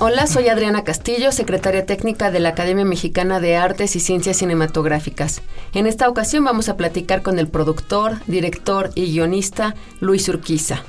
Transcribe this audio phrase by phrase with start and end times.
[0.00, 5.42] Hola, soy Adriana Castillo, secretaria técnica de la Academia Mexicana de Artes y Ciencias Cinematográficas.
[5.74, 10.84] En esta ocasión vamos a platicar con el productor, director y guionista Luis Urquiza.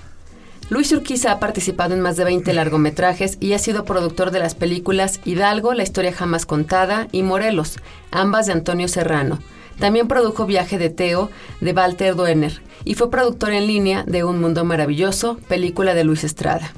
[0.70, 4.54] Luis Urquiza ha participado en más de 20 largometrajes y ha sido productor de las
[4.54, 7.78] películas Hidalgo, La historia jamás contada y Morelos,
[8.12, 9.40] ambas de Antonio Serrano.
[9.80, 11.32] También produjo Viaje de Teo
[11.62, 16.24] de Walter Duener y fue productor en línea de Un Mundo Maravilloso, película de Luis
[16.24, 16.72] Estrada.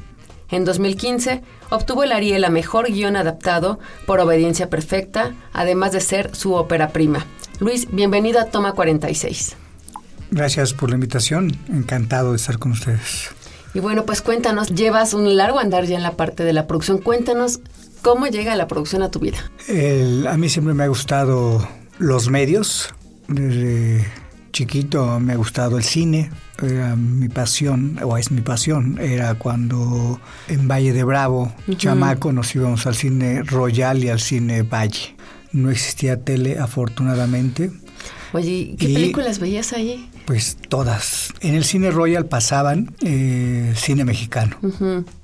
[0.51, 6.35] En 2015 obtuvo el Ariel a Mejor Guión Adaptado por Obediencia Perfecta, además de ser
[6.35, 7.25] su ópera prima.
[7.59, 9.55] Luis, bienvenido a Toma 46.
[10.31, 13.29] Gracias por la invitación, encantado de estar con ustedes.
[13.73, 16.97] Y bueno, pues cuéntanos, llevas un largo andar ya en la parte de la producción,
[16.97, 17.61] cuéntanos
[18.01, 19.37] cómo llega la producción a tu vida.
[20.29, 21.65] a mí siempre me ha gustado
[21.97, 22.93] los medios,
[23.29, 24.05] desde
[24.51, 26.29] chiquito me ha gustado el cine,
[26.61, 32.53] era mi pasión, o es mi pasión, era cuando en Valle de Bravo, chamaco, nos
[32.55, 35.15] íbamos al cine Royal y al cine Valle.
[35.53, 37.71] No existía tele, afortunadamente.
[38.33, 40.09] Oye, ¿qué películas veías ahí?
[40.25, 41.33] Pues todas.
[41.41, 44.57] En el cine Royal pasaban eh, cine mexicano.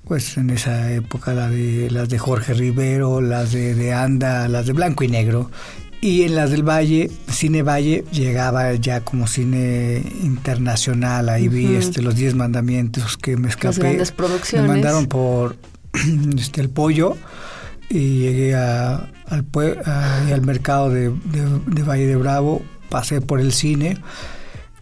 [0.04, 4.66] Pues en esa época la de, las de Jorge Rivero, las de, de Anda, las
[4.66, 5.50] de Blanco y Negro.
[6.00, 11.30] Y en las del Valle, Cine Valle, llegaba ya como cine internacional.
[11.30, 13.68] Ahí vi este, los Diez Mandamientos que me escapé.
[13.68, 14.68] Las grandes producciones.
[14.68, 15.58] Me mandaron por
[16.38, 17.18] este, el pollo
[17.90, 19.46] y llegué a, al,
[19.86, 23.98] al mercado de, de, Valle de Bravo, pasé por el cine.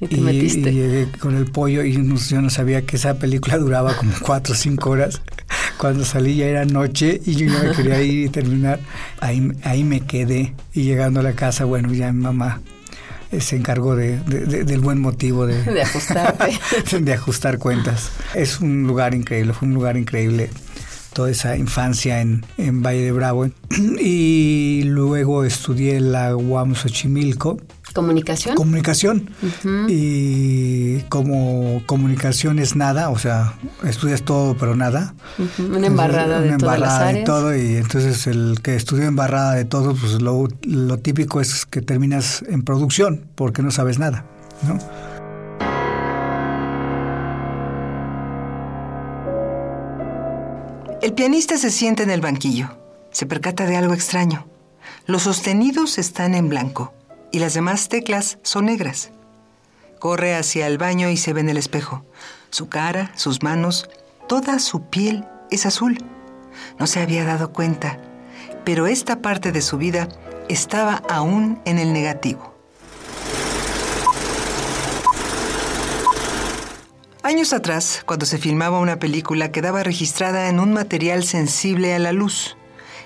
[0.01, 0.71] Y, te metiste.
[0.71, 4.53] y llegué con el pollo y yo no sabía que esa película duraba como cuatro
[4.53, 5.21] o cinco horas.
[5.77, 8.79] Cuando salí ya era noche y yo ya me quería ir y terminar.
[9.19, 10.53] Ahí, ahí me quedé.
[10.73, 12.61] Y llegando a la casa, bueno, ya mi mamá
[13.31, 16.57] eh, se encargó de, del buen motivo de, de ajustarte.
[16.99, 18.11] de ajustar cuentas.
[18.33, 20.49] Es un lugar increíble, fue un lugar increíble
[21.15, 23.49] toda esa infancia en, en Valle de Bravo.
[23.99, 27.57] Y luego estudié en la UAM Xochimilco
[27.95, 28.55] ¿Comunicación?
[28.55, 29.29] Comunicación.
[29.87, 33.53] Y como comunicación es nada, o sea,
[33.85, 35.13] estudias todo pero nada.
[35.57, 37.13] Una embarrada de todas las áreas.
[37.13, 41.65] de todo y entonces el que estudió embarrada de todo, pues lo, lo típico es
[41.65, 44.25] que terminas en producción porque no sabes nada,
[44.67, 44.77] ¿no?
[51.01, 52.77] El pianista se sienta en el banquillo.
[53.11, 54.47] Se percata de algo extraño.
[55.05, 56.93] Los sostenidos están en blanco
[57.35, 59.09] y las demás teclas son negras.
[59.99, 62.05] Corre hacia el baño y se ve en el espejo.
[62.49, 63.89] Su cara, sus manos,
[64.29, 65.97] toda su piel es azul.
[66.79, 67.99] No se había dado cuenta,
[68.63, 70.07] pero esta parte de su vida
[70.47, 72.55] estaba aún en el negativo.
[77.21, 82.13] Años atrás, cuando se filmaba una película, quedaba registrada en un material sensible a la
[82.13, 82.55] luz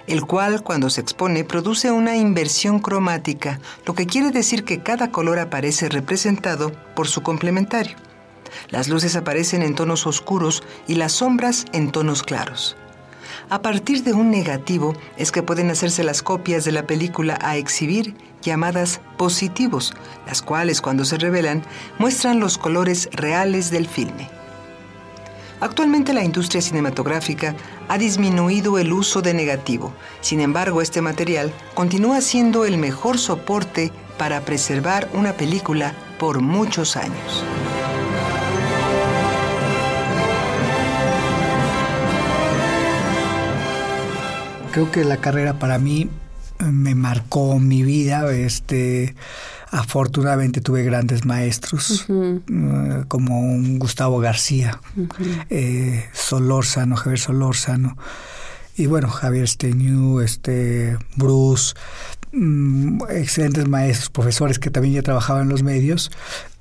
[0.08, 5.12] el cual cuando se expone produce una inversión cromática, lo que quiere decir que cada
[5.12, 7.96] color aparece representado por su complementario.
[8.70, 12.76] Las luces aparecen en tonos oscuros y las sombras en tonos claros.
[13.50, 17.58] A partir de un negativo es que pueden hacerse las copias de la película a
[17.58, 19.94] exhibir llamadas positivos,
[20.28, 21.64] las cuales cuando se revelan
[21.98, 24.39] muestran los colores reales del filme.
[25.62, 27.56] Actualmente la industria cinematográfica
[27.90, 29.94] ha disminuido el uso de negativo.
[30.22, 36.96] Sin embargo, este material continúa siendo el mejor soporte para preservar una película por muchos
[36.96, 37.44] años.
[44.72, 46.10] Creo que la carrera para mí
[46.60, 48.32] me marcó mi vida.
[48.34, 49.16] Este,
[49.72, 54.82] Afortunadamente tuve grandes maestros, eh, como un Gustavo García,
[55.50, 57.96] eh, Solórzano, Javier Solórzano,
[58.76, 61.76] y bueno, Javier Steñú, este, Bruce,
[62.32, 66.12] mm, excelentes maestros, profesores que también ya trabajaban en los medios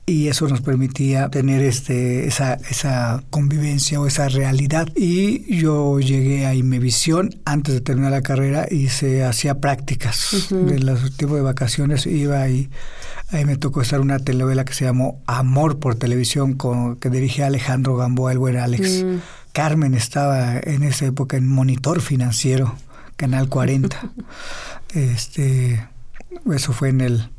[0.09, 4.89] y eso nos permitía tener este esa, esa convivencia o esa realidad.
[4.97, 10.79] Y yo llegué a Imevisión antes de terminar la carrera y se hacía prácticas de
[10.79, 12.07] los tipos de vacaciones.
[12.07, 12.71] Iba y
[13.31, 17.47] ahí me tocó estar una telenovela que se llamó Amor por televisión con que dirigía
[17.47, 19.05] Alejandro Gamboa el buen Alex.
[19.05, 19.17] Mm.
[19.53, 22.77] Carmen estaba en esa época en Monitor Financiero
[23.17, 24.13] Canal 40
[24.95, 25.89] este
[26.53, 27.31] eso fue en el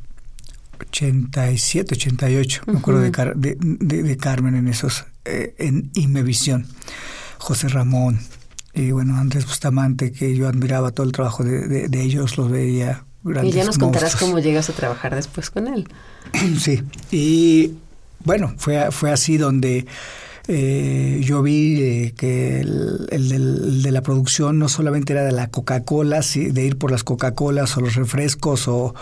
[0.79, 6.67] 87, 88, me acuerdo de, de, Carmen en esos, eh, en Imevisión,
[7.37, 8.19] José Ramón
[8.73, 13.03] y bueno, Andrés Bustamante, que yo admiraba todo el trabajo de, ellos, los veía.
[13.43, 15.87] Y ya nos contarás cómo llegas a trabajar después con él.
[16.59, 17.73] sí, y
[18.23, 19.85] bueno, fue, fue así donde
[20.47, 26.21] eh, yo vi eh, que el, de la producción no solamente era de la Coca-Cola,
[26.21, 28.93] de ir por las Coca-Colas o los refrescos o,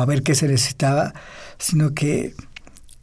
[0.00, 1.14] a ver qué se necesitaba,
[1.58, 2.34] sino que,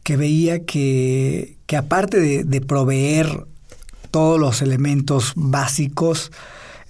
[0.02, 3.46] que veía que, que aparte de, proveer
[4.10, 6.32] todos los elementos básicos,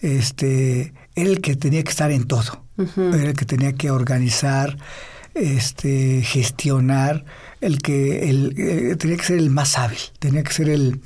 [0.01, 4.77] este, era el que tenía que estar en todo, era el que tenía que organizar,
[5.37, 7.25] este, gestionar
[7.61, 11.01] el que el, eh, tenía que ser el más hábil, tenía que ser el,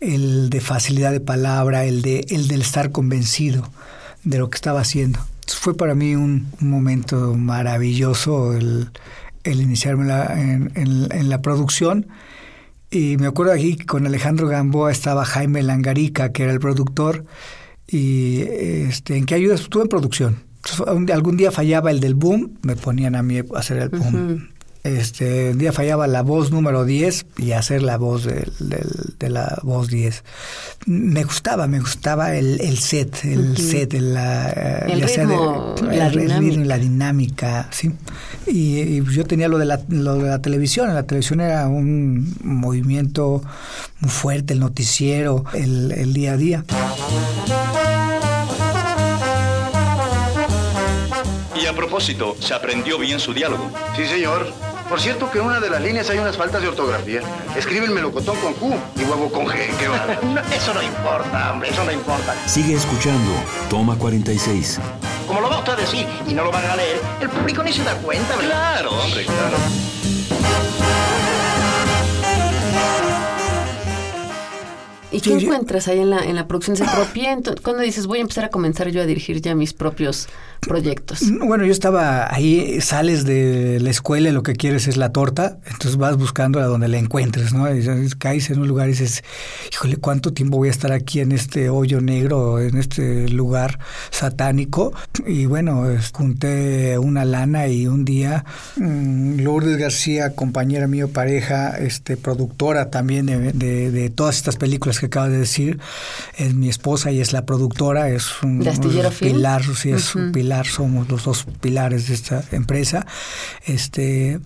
[0.00, 3.70] el de facilidad de palabra, el de el del estar convencido
[4.24, 5.20] de lo que estaba haciendo.
[5.46, 8.90] fue para mí un, momento maravilloso el,
[9.44, 12.08] el iniciarme en, en, la producción.
[12.90, 17.24] Y me acuerdo aquí con Alejandro Gamboa estaba Jaime Langarica, que era el productor.
[17.86, 19.60] Y este, ¿en qué ayudas?
[19.60, 20.45] Estuve en producción.
[21.12, 24.48] Algún día fallaba el del boom, me ponían a mí a hacer el boom
[24.86, 28.46] este, un día fallaba la voz número 10 y hacer la voz de,
[29.28, 30.22] la voz 10.
[30.86, 34.48] Me gustaba, me gustaba el, set, el set, la,
[34.86, 36.64] el, ritmo, la, dinámica.
[36.64, 37.90] la dinámica, sí.
[38.46, 43.42] Y, yo tenía lo de, la, lo de la televisión, la televisión era un movimiento
[43.98, 46.64] muy fuerte, el noticiero, el, el día a día.
[51.76, 53.70] Propósito, ¿se aprendió bien su diálogo?
[53.94, 54.52] Sí, señor.
[54.88, 57.20] Por cierto que en una de las líneas hay unas faltas de ortografía.
[57.56, 59.54] Escribe el melocotón con Q y huevo con G.
[59.78, 60.06] ¿Qué va?
[60.54, 62.34] eso no importa, hombre, eso no importa.
[62.46, 63.32] Sigue escuchando.
[63.68, 64.78] Toma 46.
[65.26, 67.72] Como lo va usted a decir y no lo van a leer, el público ni
[67.72, 68.74] se da cuenta, ¿verdad?
[68.80, 69.56] Claro, hombre, claro.
[75.16, 76.76] ¿Y qué encuentras ahí en la, en la producción?
[76.76, 77.38] ¿Se propia?
[77.62, 80.28] ¿Cuándo dices, voy a empezar a comenzar yo a dirigir ya mis propios
[80.60, 81.20] proyectos?
[81.40, 85.58] Bueno, yo estaba ahí, sales de la escuela y lo que quieres es la torta,
[85.66, 87.72] entonces vas buscando a donde la encuentres, ¿no?
[87.74, 87.84] Y
[88.18, 89.24] caes en un lugar y dices,
[89.72, 93.78] híjole, ¿cuánto tiempo voy a estar aquí en este hoyo negro, en este lugar
[94.10, 94.92] satánico?
[95.26, 98.44] Y bueno, junté una lana y un día
[98.76, 103.52] mm, Lourdes García, compañera mío, pareja, este, productora también de,
[103.90, 105.80] de, todas estas películas que acabo de decir,
[106.36, 108.58] es mi esposa y es la productora, es un,
[109.20, 113.06] pilar, sí, es un pilar somos los dos pilares de esta empresa.
[113.64, 114.40] Este,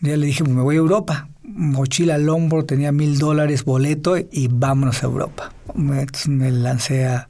[0.00, 1.28] ya le dije, me voy a Europa.
[1.42, 5.52] Mochila al hombro, tenía mil dólares, boleto y vámonos a Europa.
[5.74, 7.28] Me, me lancé a.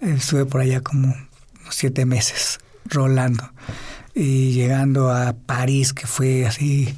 [0.00, 1.14] Estuve por allá como
[1.70, 3.52] siete meses rolando
[4.14, 6.94] y llegando a París, que fue así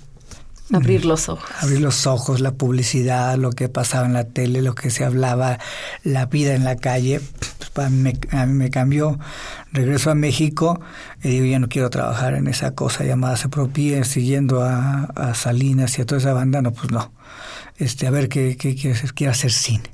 [0.72, 1.48] Abrir los ojos.
[1.60, 5.58] Abrir los ojos, la publicidad, lo que pasaba en la tele, lo que se hablaba,
[6.02, 7.20] la vida en la calle.
[7.74, 9.18] Pues, a, mí me, cambió.
[9.72, 10.80] Regreso a México
[11.22, 15.98] y digo, ya no quiero trabajar en esa cosa llamada Se Propie, siguiendo a, Salinas
[15.98, 16.62] y a toda esa banda.
[16.62, 17.12] No, pues no.
[17.76, 19.12] Este, a ver qué, qué quiero hacer.
[19.14, 19.90] Quiero hacer cine.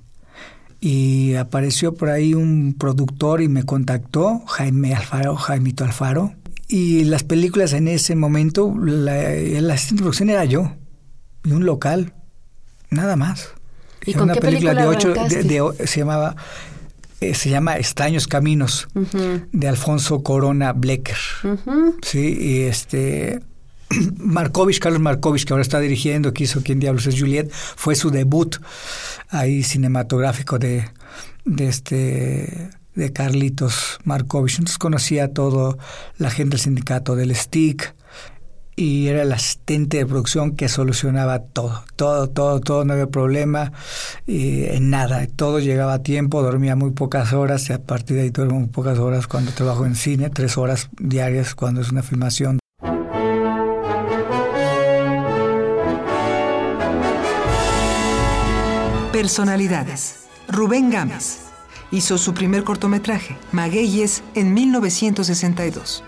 [0.80, 6.34] Y apareció por ahí un productor y me contactó, Jaime Alfaro, Jaimito Alfaro,
[6.68, 10.76] y las películas en ese momento, la, la asistente de producción era yo,
[11.44, 12.12] y un local,
[12.90, 13.48] nada más.
[14.04, 15.14] ¿Y con una qué película, de ocho,
[15.84, 16.36] se llamaba
[17.20, 18.88] eh, se llama Extraños Caminos
[19.52, 21.16] de Alfonso Corona Blecker.
[22.02, 23.40] Sí, y este
[24.16, 28.10] Markovich, Carlos Markovich, que ahora está dirigiendo, que hizo Quién Diablos es Juliet, fue su
[28.10, 28.56] debut
[29.30, 30.88] ahí cinematográfico de,
[31.44, 34.58] de este de Carlitos Markovich.
[34.58, 35.78] Entonces conocía a todo
[36.18, 37.94] la gente del sindicato del STIC
[38.74, 43.72] y era el asistente de producción que solucionaba todo, todo, todo, todo, no había problema
[44.26, 48.22] y en nada, todo llegaba a tiempo, dormía muy pocas horas y a partir de
[48.24, 52.02] ahí duermo muy pocas horas cuando trabajo en cine, tres horas diarias cuando es una
[52.02, 52.58] filmación.
[59.12, 60.26] Personalidades.
[60.48, 61.47] Rubén Gámez
[61.90, 66.04] hizo su primer cortometraje, Magueyes, en 1962.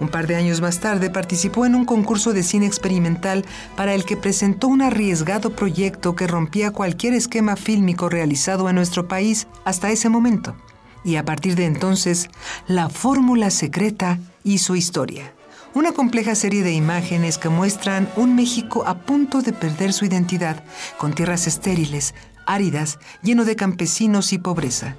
[0.00, 3.44] Un par de años más tarde participó en un concurso de cine experimental
[3.76, 9.06] para el que presentó un arriesgado proyecto que rompía cualquier esquema fílmico realizado en nuestro
[9.06, 10.56] país hasta ese momento.
[11.04, 12.28] Y a partir de entonces,
[12.66, 15.32] la fórmula secreta hizo historia.
[15.74, 20.64] Una compleja serie de imágenes que muestran un México a punto de perder su identidad,
[20.98, 22.14] con tierras estériles,
[22.46, 24.96] áridas, lleno de campesinos y pobreza.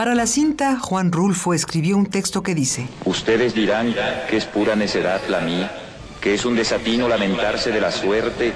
[0.00, 3.94] Para la cinta, Juan Rulfo escribió un texto que dice, Ustedes dirán
[4.30, 5.70] que es pura necedad la mía,
[6.22, 8.54] que es un desatino lamentarse de la suerte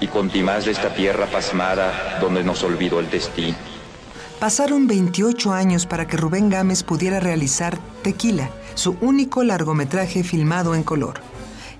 [0.00, 3.56] y contimás de esta tierra pasmada donde nos olvidó el destino.
[4.40, 10.82] Pasaron 28 años para que Rubén Gámez pudiera realizar Tequila, su único largometraje filmado en
[10.82, 11.20] color.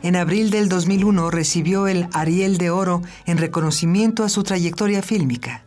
[0.04, 5.63] En abril del 2001 recibió el Ariel de Oro en reconocimiento a su trayectoria fílmica.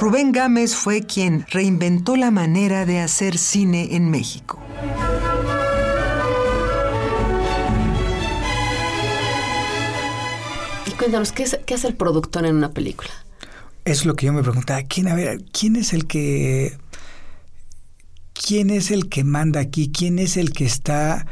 [0.00, 4.58] Rubén Gámez fue quien reinventó la manera de hacer cine en México.
[10.86, 13.10] Y cuéntanos, ¿qué, ¿qué hace el productor en una película?
[13.84, 14.82] Es lo que yo me preguntaba.
[14.84, 16.78] ¿Quién, a ver, ¿quién es el que
[18.32, 21.26] quién es el que manda aquí, quién es el que está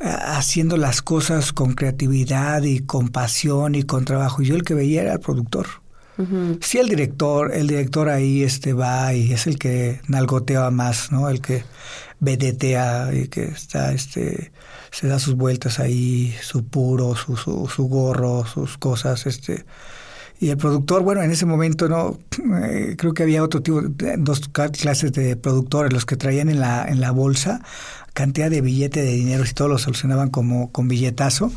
[0.00, 4.40] ah, haciendo las cosas con creatividad y con pasión y con trabajo.
[4.40, 5.83] Yo el que veía era el productor.
[6.60, 11.28] Sí, el director, el director ahí este va y es el que nalgotea más, ¿no?
[11.28, 11.64] El que
[12.20, 14.52] vedetea y que está, este,
[14.90, 19.64] se da sus vueltas ahí, su puro, su, su, su gorro, sus cosas, este.
[20.40, 22.18] Y el productor, bueno, en ese momento no,
[22.62, 23.82] eh, creo que había otro tipo,
[24.18, 27.62] dos clases de productores, los que traían en la, en la bolsa
[28.14, 31.52] cantidad de billete de dinero y todo lo solucionaban como con billetazo.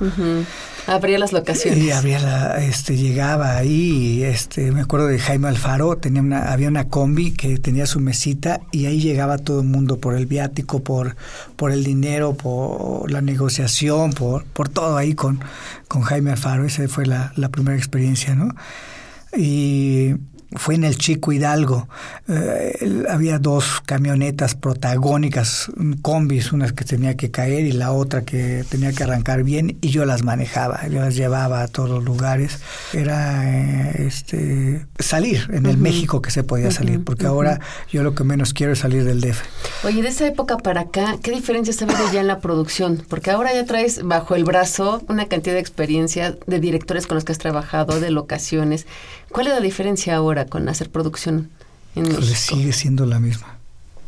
[0.88, 1.80] Abría las locaciones.
[1.80, 6.68] Y abría la, este, llegaba ahí, este, me acuerdo de Jaime Alfaro, tenía una, había
[6.68, 10.84] una combi que tenía su mesita y ahí llegaba todo el mundo por el viático,
[10.84, 11.16] por,
[11.56, 15.40] por el dinero, por la negociación, por, por todo ahí con,
[15.88, 16.66] con Jaime Alfaro.
[16.66, 18.56] Esa fue la, la primera experiencia, ¿no?
[19.38, 20.16] Y
[20.56, 21.88] fue en el Chico Hidalgo.
[22.28, 25.70] Eh, había dos camionetas protagónicas,
[26.02, 29.90] combis, una que tenía que caer y la otra que tenía que arrancar bien y
[29.90, 32.60] yo las manejaba, yo las llevaba a todos los lugares.
[32.94, 37.60] Era eh, este salir en el México que se podía salir, porque ahora
[37.92, 39.42] yo lo que menos quiero es salir del DF.
[39.84, 43.04] Oye, de esa época para acá, ¿qué diferencias ha habido ya en la producción?
[43.08, 47.26] Porque ahora ya traes bajo el brazo una cantidad de experiencia de directores con los
[47.26, 48.86] que has trabajado, de locaciones.
[49.38, 51.50] ¿Cuál es la diferencia ahora con hacer producción
[51.96, 52.56] en Pues México?
[52.56, 53.58] sigue siendo la misma.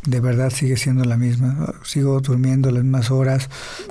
[0.07, 1.71] De verdad sigue siendo la misma.
[1.83, 3.47] Sigo durmiendo las mismas horas.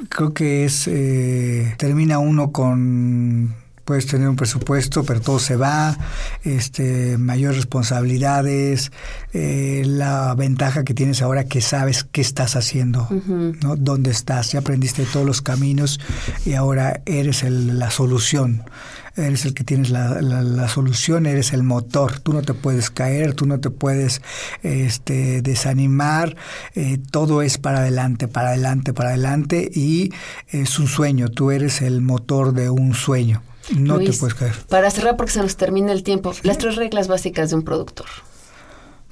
[0.08, 0.88] Creo que es...
[0.88, 3.54] eh, termina uno con...
[3.84, 5.96] Puedes tener un presupuesto, pero todo se va,
[6.44, 8.92] este, mayores responsabilidades,
[9.32, 13.08] eh, la ventaja que tienes ahora que sabes qué estás haciendo,
[13.62, 13.76] ¿no?
[13.76, 16.00] dónde estás, ya aprendiste todos los caminos
[16.44, 18.62] y ahora eres el- la solución
[19.18, 22.90] eres el que tienes la, la- la solución, eres el motor, tú no te puedes
[22.90, 24.22] caer, tú no te puedes
[24.62, 26.36] este, desanimar,
[26.74, 30.10] eh, todo es para adelante, para adelante, para adelante y
[30.48, 33.42] es un sueño, tú eres el motor de un sueño,
[33.76, 34.54] no Luis, te puedes caer.
[34.68, 38.06] Para cerrar, porque se nos termina el tiempo, las tres reglas básicas de un productor.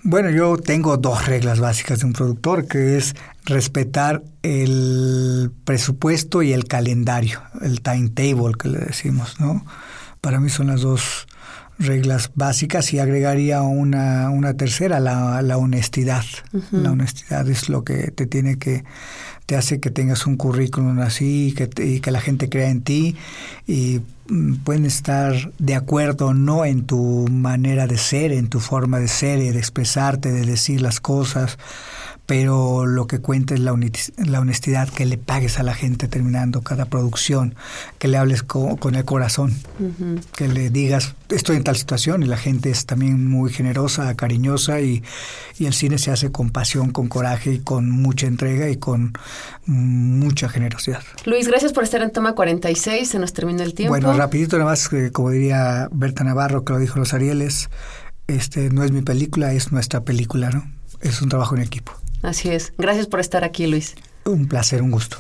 [0.09, 6.53] Bueno, yo tengo dos reglas básicas de un productor, que es respetar el presupuesto y
[6.53, 9.67] el calendario, el timetable que le decimos, ¿no?
[10.27, 11.29] Para mí son las dos
[11.79, 16.25] reglas básicas y agregaría una, una tercera, la, la honestidad.
[16.73, 18.83] La honestidad es lo que te tiene que,
[19.47, 22.71] te hace que tengas un currículum así y que, te- y que la gente crea
[22.71, 23.15] en ti
[23.69, 28.59] y mm, pueden estar de acuerdo o no en tu manera de ser, en tu
[28.59, 31.57] forma de ser y de expresarte, de decir las cosas,
[32.27, 36.09] pero lo que cuenta es la, honesti- la honestidad, que le pagues a la gente
[36.09, 37.55] terminando cada producción,
[37.99, 39.55] que le hables co- con el corazón,
[40.37, 44.81] que le digas, estoy en tal situación y la gente es también muy generosa, cariñosa
[44.81, 45.05] y,
[45.59, 49.13] y el cine se hace con pasión, con coraje y con mucha entrega y con
[49.65, 51.03] mucha generosidad.
[51.25, 53.91] Luis, gracias por estar en Toma 46, se nos termina el tiempo.
[53.93, 57.69] Bueno, rapidito nada más, eh, como diría Berta Navarro, que lo dijo los Arieles,
[58.27, 60.69] este no es mi película, es nuestra película, ¿no?
[61.01, 61.93] Es un trabajo en equipo.
[62.23, 62.73] Así es.
[62.79, 63.95] Gracias por estar aquí, Luis.
[64.25, 65.19] Un placer, un gusto.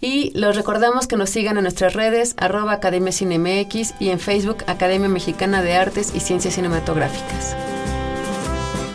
[0.00, 4.64] Y los recordamos que nos sigan en nuestras redes, arroba Academia CineMX y en Facebook
[4.66, 7.54] Academia Mexicana de Artes y Ciencias Cinematográficas.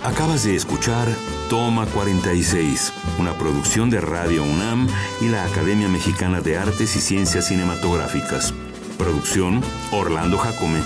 [0.04, 1.08] Acabas de escuchar
[1.50, 4.88] Toma 46, una producción de Radio UNAM
[5.22, 8.54] y la Academia Mexicana de Artes y Ciencias Cinematográficas.
[8.98, 9.62] Producción
[9.92, 10.82] Orlando Jacome.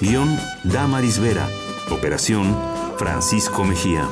[0.00, 1.48] Guión Damaris Vera.
[1.90, 2.54] Operación
[2.98, 4.06] Francisco Mejía.